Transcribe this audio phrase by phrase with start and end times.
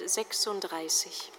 [0.00, 1.35] 136.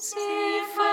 [0.00, 0.83] See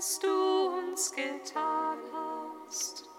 [0.00, 3.09] was du uns getan hast.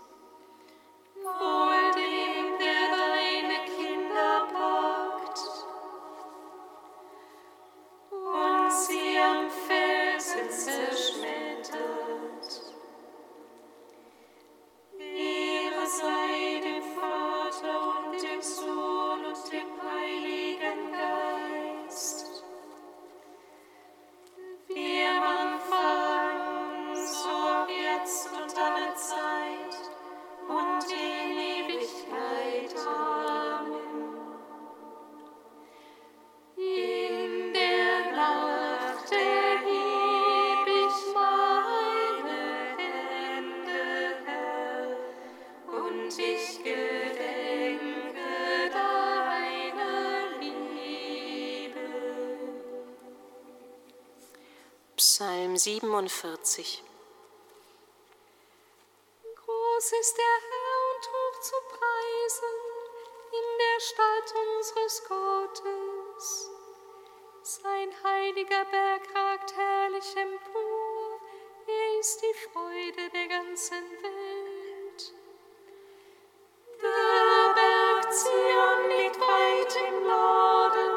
[55.63, 56.83] 47
[59.35, 62.55] Groß ist der Herr und hoch zu preisen
[63.31, 66.49] in der Stadt unseres Gottes.
[67.43, 71.19] Sein heiliger Berg ragt herrlich empor,
[71.67, 75.13] er ist die Freude der ganzen Welt.
[76.81, 80.93] Der Berg Zion liegt weit im Norden,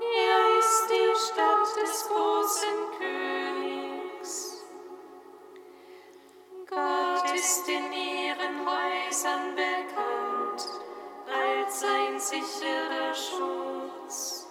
[0.00, 3.35] er ist die Stadt des großen Königs.
[7.56, 10.68] Ist in ihren Häusern bekannt
[11.26, 14.46] als ein sicherer Schutz.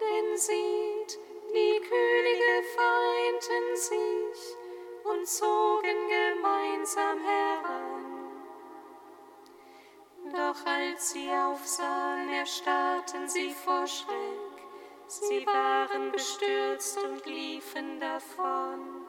[0.00, 1.18] Denn sieht,
[1.54, 4.56] die Könige vereinten sich
[5.04, 8.32] und zogen gemeinsam heran.
[10.32, 14.56] Doch als sie aufsahen, erstarrten sie vor Schreck.
[15.08, 18.99] Sie waren bestürzt und liefen davon.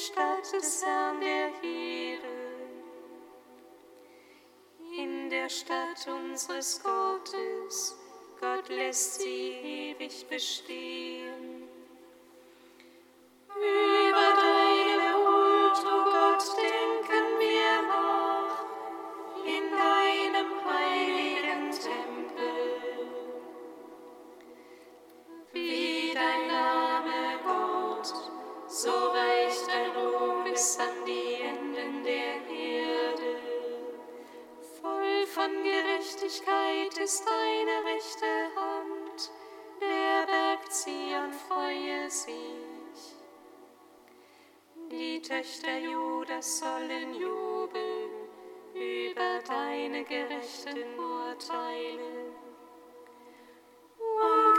[0.00, 2.39] Stadt des Herrn der Heere
[5.50, 7.96] Stadt unseres Gottes.
[8.40, 11.68] Gott lässt sie ewig bestehen.
[36.30, 39.30] Gerechtigkeit ist deine rechte Hand,
[39.80, 43.16] der Berg Zion freue sich.
[44.92, 48.10] Die Töchter Judas sollen jubeln
[48.74, 52.32] über deine gerechten Urteile.
[53.98, 54.49] Umkreist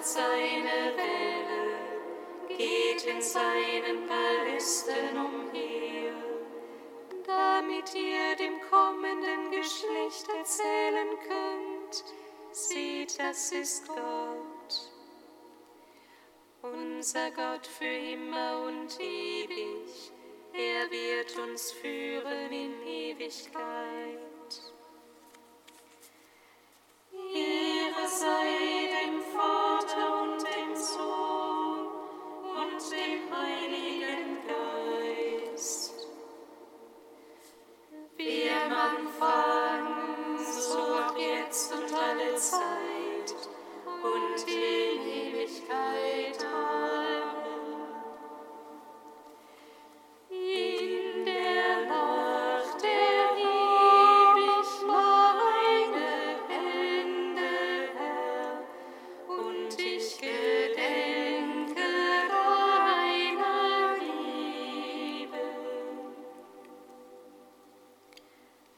[0.00, 6.14] Betrachtet seine Wälle, geht in seinen Palästen umher,
[7.26, 12.04] damit ihr dem kommenden Geschlecht erzählen könnt,
[12.50, 14.90] seht, das ist Gott.
[16.62, 20.12] Unser Gott für immer und ewig,
[20.54, 24.29] er wird uns führen in Ewigkeit.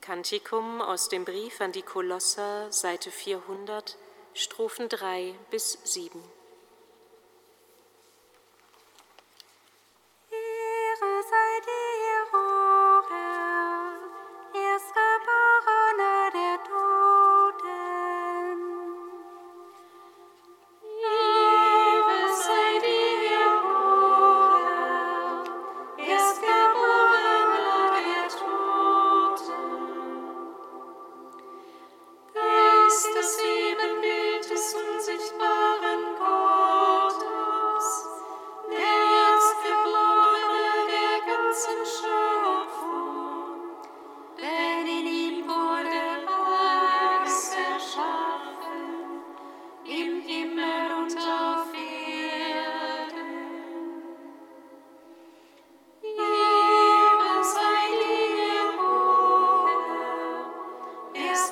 [0.00, 3.96] Kantikum aus dem Brief an die Kolosser, Seite 400,
[4.34, 6.22] Strophen 3 bis 7.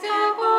[0.00, 0.49] step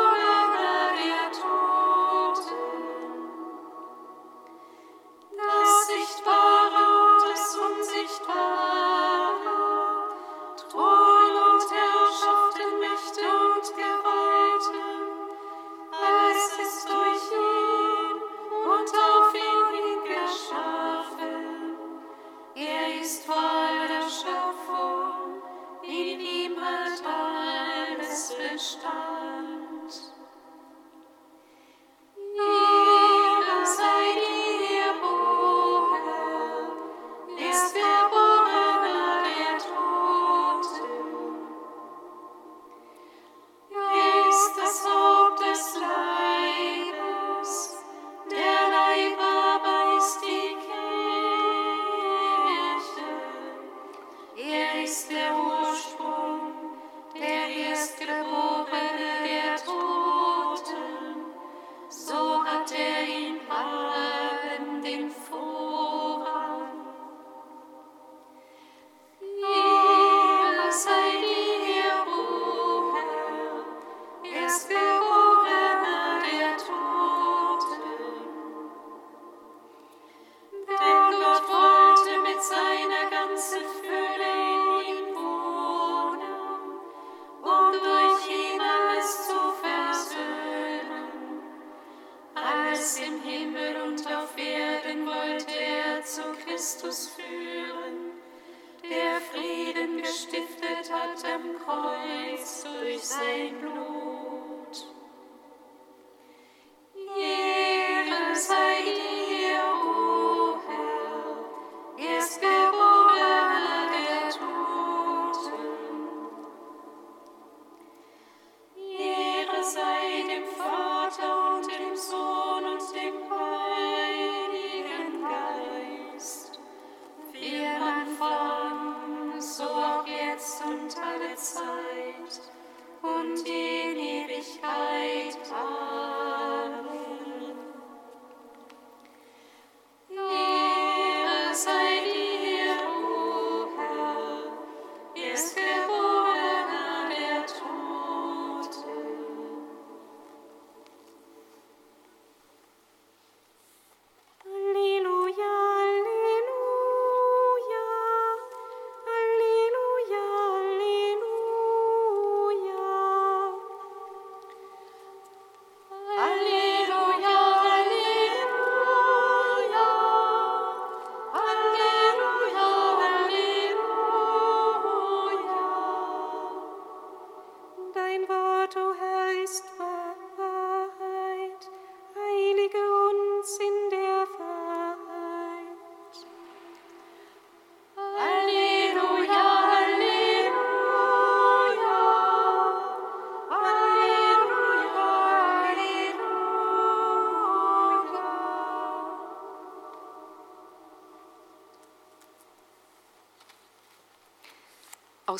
[141.53, 142.11] society.
[142.11, 142.20] I.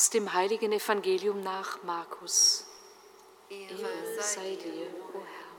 [0.01, 2.65] Aus dem heiligen Evangelium nach Markus.
[3.49, 3.87] Ehre
[4.19, 5.51] sei dir, o Herr.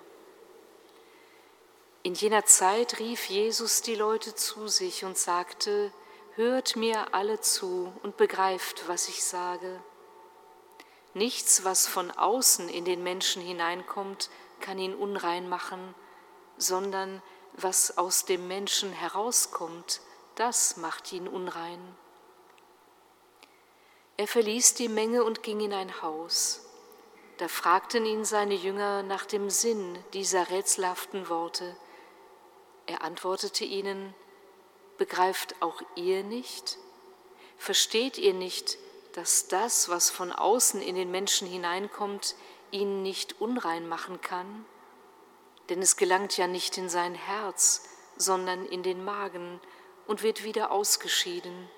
[2.03, 5.93] In jener Zeit rief Jesus die Leute zu sich und sagte,
[6.35, 9.81] Hört mir alle zu und begreift, was ich sage.
[11.15, 14.29] Nichts, was von außen in den Menschen hineinkommt,
[14.59, 15.95] kann ihn unrein machen,
[16.57, 20.01] sondern was aus dem Menschen herauskommt,
[20.35, 21.97] das macht ihn unrein.
[24.23, 26.65] Er verließ die Menge und ging in ein Haus.
[27.39, 31.77] Da fragten ihn seine Jünger nach dem Sinn dieser rätselhaften Worte.
[32.87, 34.15] Er antwortete ihnen,
[34.97, 36.79] Begreift auch ihr nicht?
[37.59, 38.79] Versteht ihr nicht,
[39.15, 42.37] dass das, was von außen in den Menschen hineinkommt,
[42.71, 44.65] ihn nicht unrein machen kann?
[45.69, 49.59] Denn es gelangt ja nicht in sein Herz, sondern in den Magen
[50.07, 51.69] und wird wieder ausgeschieden.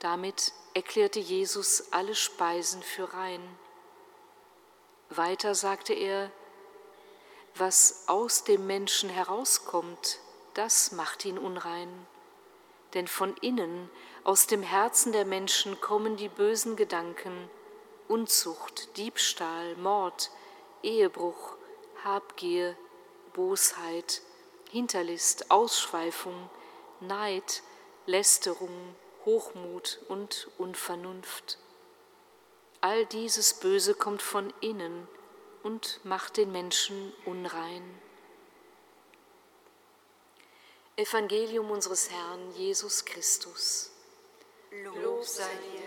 [0.00, 3.40] Damit erklärte Jesus alle Speisen für rein.
[5.08, 6.30] Weiter sagte er,
[7.54, 10.18] was aus dem Menschen herauskommt,
[10.52, 11.88] das macht ihn unrein.
[12.92, 13.88] Denn von innen,
[14.22, 17.48] aus dem Herzen der Menschen kommen die bösen Gedanken,
[18.06, 20.30] Unzucht, Diebstahl, Mord,
[20.82, 21.56] Ehebruch,
[22.04, 22.76] Habgier,
[23.32, 24.20] Bosheit,
[24.70, 26.50] Hinterlist, Ausschweifung,
[27.00, 27.62] Neid,
[28.04, 28.94] Lästerung,
[29.26, 31.58] Hochmut und Unvernunft.
[32.80, 35.08] All dieses Böse kommt von innen
[35.62, 37.82] und macht den Menschen unrein.
[40.96, 43.90] Evangelium unseres Herrn Jesus Christus.
[44.70, 45.85] Lob sei dir,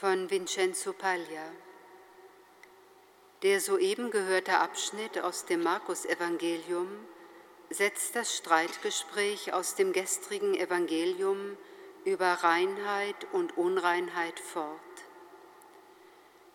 [0.00, 1.44] von Vincenzo Paglia.
[3.42, 6.88] Der soeben gehörte Abschnitt aus dem Markus-Evangelium
[7.68, 11.58] setzt das Streitgespräch aus dem gestrigen Evangelium
[12.06, 14.80] über Reinheit und Unreinheit fort.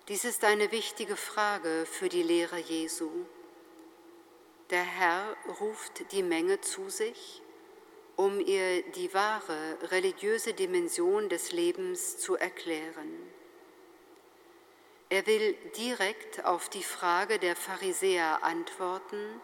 [0.07, 3.11] Dies ist eine wichtige Frage für die Lehre Jesu.
[4.71, 7.43] Der Herr ruft die Menge zu sich
[8.15, 13.11] um ihr die wahre religiöse Dimension des Lebens zu erklären.
[15.15, 19.39] Er will direkt auf die Frage der Pharisäer antworten,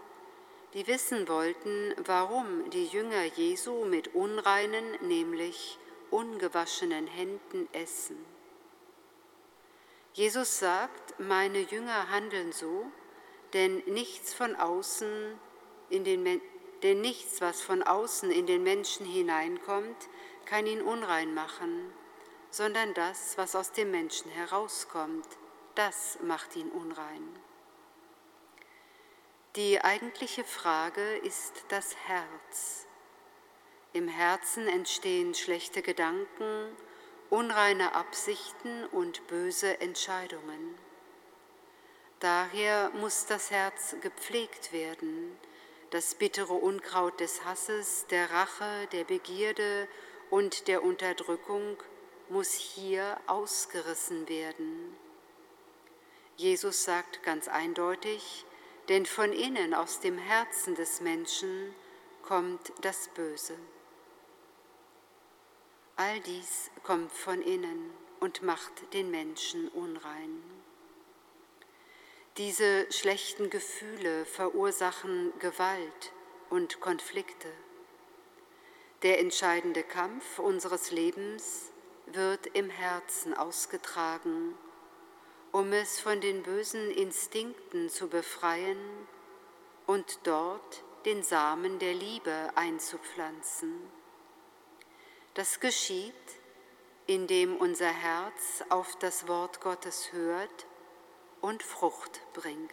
[0.74, 5.80] die wissen wollten, warum die Jünger Jesu mit unreinen, nämlich
[6.10, 8.18] ungewaschenen Händen essen.
[10.12, 12.92] Jesus sagt, meine Jünger handeln so,
[13.54, 15.40] denn nichts von außen
[15.90, 16.42] in den,
[16.84, 20.10] denn nichts, was von außen in den Menschen hineinkommt,
[20.44, 21.94] kann ihn unrein machen,
[22.50, 25.38] sondern das, was aus dem Menschen herauskommt,
[25.76, 27.28] das macht ihn unrein.
[29.56, 32.88] Die eigentliche Frage ist das Herz.
[33.94, 36.76] Im Herzen entstehen schlechte Gedanken,
[37.30, 40.78] unreine Absichten und böse Entscheidungen.
[42.22, 45.38] Daher muss das Herz gepflegt werden,
[45.90, 49.88] das bittere Unkraut des Hasses, der Rache, der Begierde
[50.30, 51.78] und der Unterdrückung
[52.30, 54.96] muss hier ausgerissen werden.
[56.42, 58.48] Jesus sagt ganz eindeutig,
[58.90, 61.72] denn von innen aus dem Herzen des Menschen
[62.24, 63.56] kommt das Böse.
[65.98, 70.42] All dies kommt von innen und macht den Menschen unrein.
[72.38, 76.12] Diese schlechten Gefühle verursachen Gewalt
[76.50, 77.52] und Konflikte.
[79.04, 81.72] Der entscheidende Kampf unseres Lebens
[82.08, 84.56] wird im Herzen ausgetragen,
[85.52, 88.80] um es von den bösen Instinkten zu befreien
[89.86, 93.74] und dort den Samen der Liebe einzupflanzen.
[95.34, 96.14] Das geschieht,
[97.08, 100.66] indem unser Herz auf das Wort Gottes hört
[101.42, 102.72] und Frucht bringt.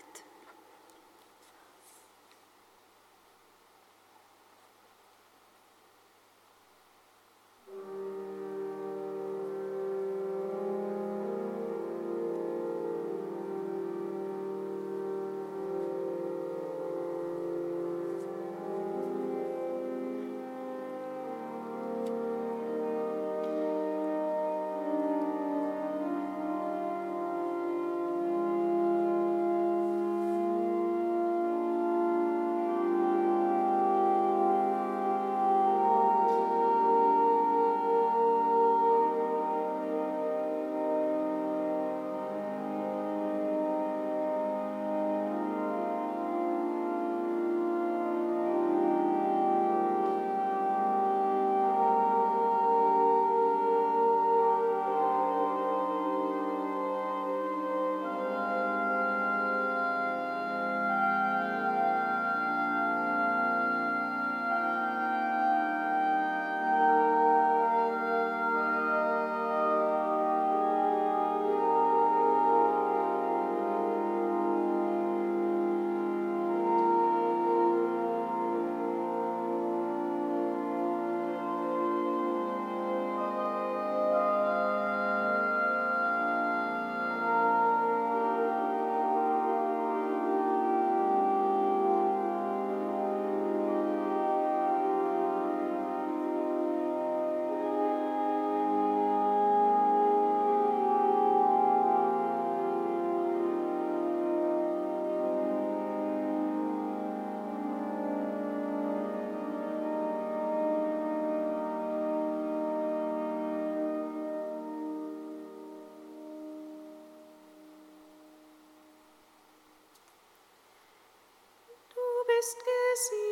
[122.98, 123.28] Bist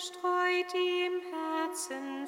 [0.00, 2.19] zerstreut im Herzen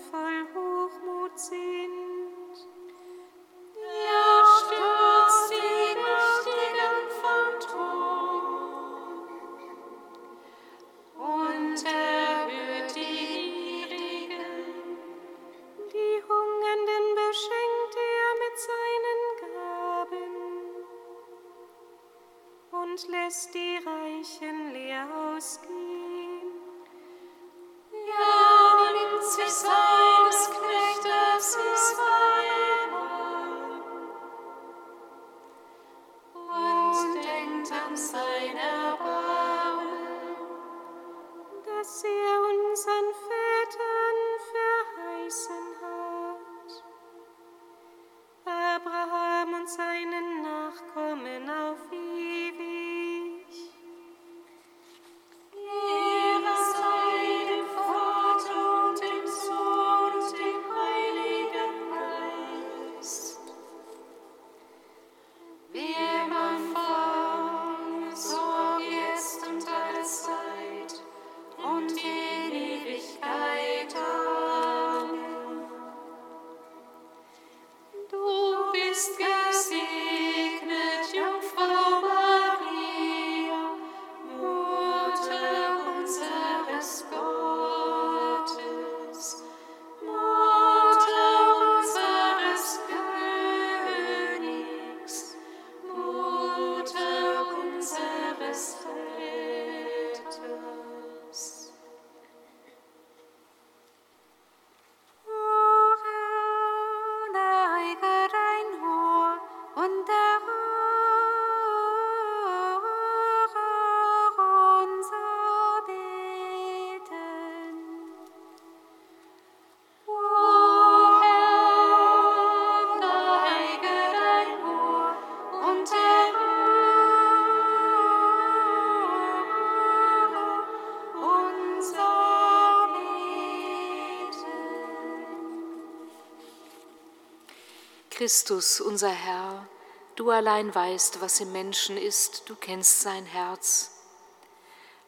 [138.22, 139.66] Christus, unser Herr,
[140.14, 143.90] du allein weißt, was im Menschen ist, du kennst sein Herz.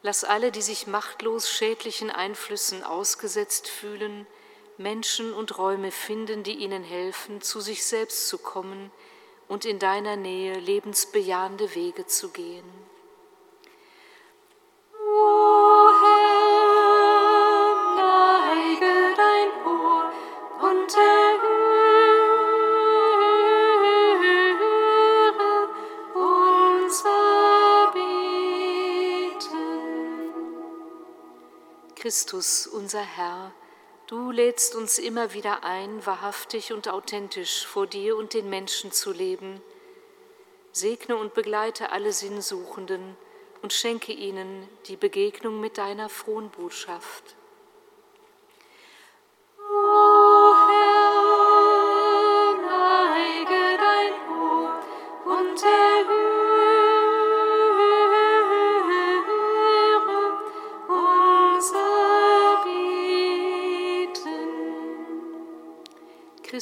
[0.03, 4.27] Lass alle, die sich machtlos schädlichen Einflüssen ausgesetzt fühlen,
[4.79, 8.91] Menschen und Räume finden, die ihnen helfen, zu sich selbst zu kommen
[9.47, 12.65] und in deiner Nähe lebensbejahende Wege zu gehen.
[32.15, 33.51] Christus, unser Herr,
[34.07, 39.11] du lädst uns immer wieder ein, wahrhaftig und authentisch vor dir und den Menschen zu
[39.11, 39.61] leben.
[40.71, 43.17] Segne und begleite alle Sinnsuchenden
[43.63, 47.35] und schenke ihnen die Begegnung mit deiner frohen Botschaft.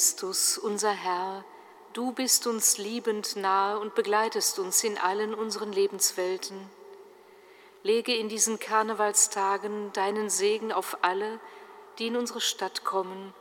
[0.03, 1.45] Christus, unser Herr,
[1.93, 6.59] du bist uns liebend nahe und begleitest uns in allen unseren Lebenswelten.
[7.85, 11.38] Lege in diesen Karnevalstagen deinen Segen auf alle,
[12.01, 13.33] die in unsere Stadt kommen,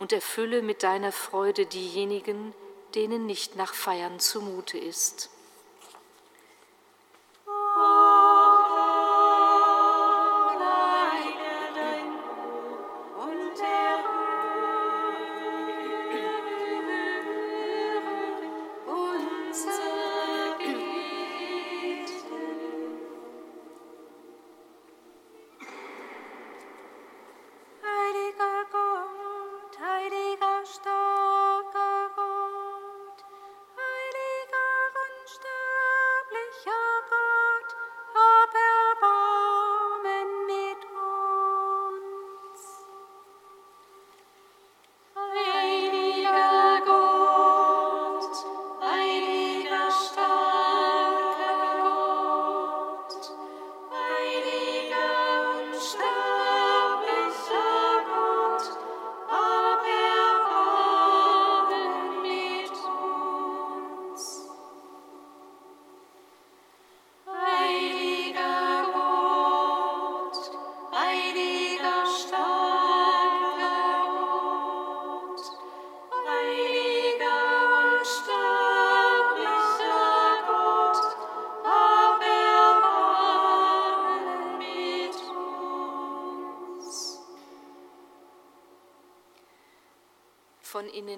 [0.00, 2.54] und erfülle mit deiner Freude diejenigen,
[2.96, 5.30] denen nicht nach Feiern zumute ist.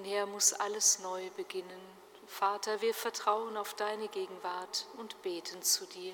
[0.02, 1.80] Von innen her muss alles neu beginnen.
[2.26, 6.12] Vater, wir vertrauen auf deine Gegenwart und beten zu dir.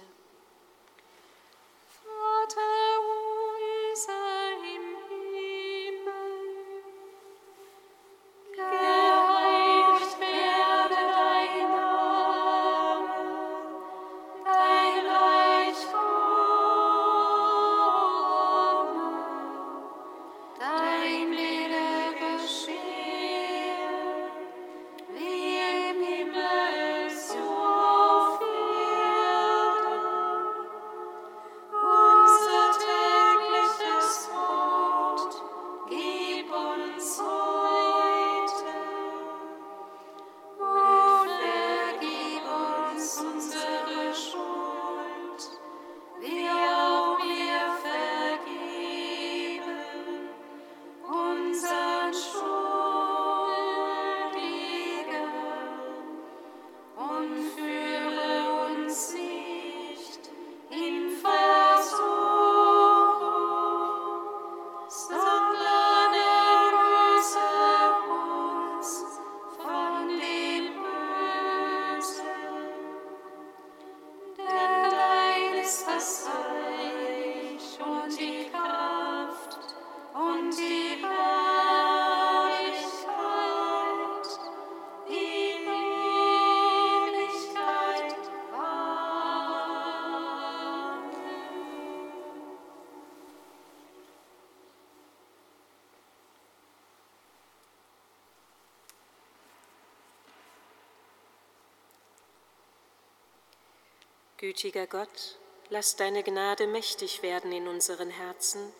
[104.39, 105.37] Gütiger Gott,
[105.69, 108.73] lass deine Gnade mächtig werden in unseren Herzen,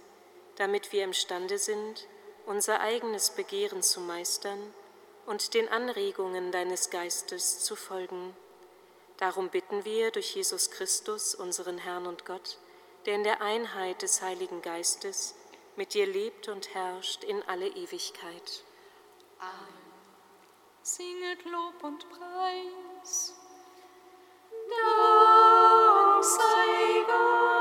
[0.55, 2.07] damit wir imstande sind,
[2.47, 4.73] unser eigenes Begehren zu meistern
[5.27, 8.37] und den Anregungen deines Geistes zu folgen.
[9.17, 12.59] Darum bitten wir durch Jesus Christus, unseren Herrn und Gott,
[13.07, 15.35] der in der Einheit des Heiligen Geistes
[15.75, 18.63] mit dir lebt und herrscht in alle Ewigkeit.
[20.83, 23.35] Singet Lob und Preis.
[26.19, 27.58] Dank sei Gott.